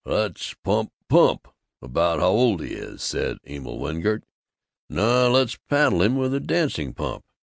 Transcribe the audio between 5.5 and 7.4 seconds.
paddle him with a dancing pump!"